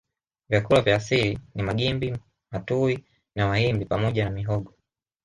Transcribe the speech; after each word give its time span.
Vyakula 0.49 0.81
vya 0.81 0.95
asili 0.95 1.39
ni 1.55 1.63
magimbi 1.63 2.17
matuwi 2.51 3.05
na 3.35 3.47
mahimbi 3.47 3.85
pamoja 3.85 4.23
na 4.25 4.31
mihogo 4.31 4.73